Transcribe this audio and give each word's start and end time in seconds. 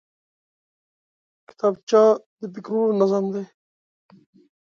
کتابچه 1.47 2.03
د 2.39 2.41
فکرونو 2.53 2.93
نظم 3.01 3.25
دی 3.33 3.43